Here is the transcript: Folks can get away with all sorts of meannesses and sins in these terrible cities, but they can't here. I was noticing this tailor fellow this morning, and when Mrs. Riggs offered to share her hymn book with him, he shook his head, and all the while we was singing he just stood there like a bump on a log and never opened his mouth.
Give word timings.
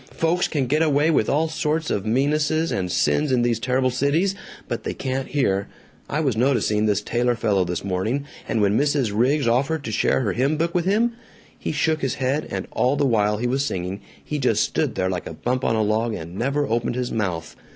Folks 0.13 0.47
can 0.47 0.65
get 0.65 0.81
away 0.81 1.11
with 1.11 1.29
all 1.29 1.47
sorts 1.47 1.91
of 1.91 2.07
meannesses 2.07 2.71
and 2.71 2.91
sins 2.91 3.31
in 3.31 3.43
these 3.43 3.59
terrible 3.59 3.91
cities, 3.91 4.33
but 4.67 4.83
they 4.83 4.95
can't 4.95 5.27
here. 5.27 5.67
I 6.09 6.21
was 6.21 6.35
noticing 6.35 6.87
this 6.87 7.03
tailor 7.03 7.35
fellow 7.35 7.63
this 7.65 7.83
morning, 7.83 8.25
and 8.47 8.63
when 8.63 8.75
Mrs. 8.75 9.11
Riggs 9.13 9.47
offered 9.47 9.83
to 9.83 9.91
share 9.91 10.21
her 10.21 10.33
hymn 10.33 10.57
book 10.57 10.73
with 10.73 10.85
him, 10.85 11.13
he 11.55 11.71
shook 11.71 12.01
his 12.01 12.15
head, 12.15 12.47
and 12.49 12.67
all 12.71 12.95
the 12.95 13.05
while 13.05 13.37
we 13.37 13.45
was 13.45 13.63
singing 13.63 14.01
he 14.23 14.39
just 14.39 14.63
stood 14.63 14.95
there 14.95 15.07
like 15.07 15.27
a 15.27 15.35
bump 15.35 15.63
on 15.63 15.75
a 15.75 15.83
log 15.83 16.15
and 16.15 16.35
never 16.35 16.65
opened 16.65 16.95
his 16.95 17.11
mouth. 17.11 17.55